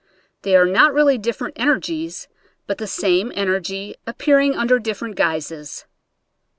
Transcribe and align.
They 0.41 0.55
are 0.55 0.65
not 0.65 0.95
really 0.95 1.19
different 1.19 1.59
energies, 1.59 2.27
hut 2.67 2.79
the 2.79 2.87
same 2.87 3.31
energy 3.35 3.93
appearing 4.07 4.55
un 4.55 4.65
der 4.65 4.79
different 4.79 5.15
guises. 5.15 5.85